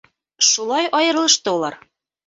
Шулай 0.49 0.89
айырылышты 1.01 1.57
улар. 1.59 1.83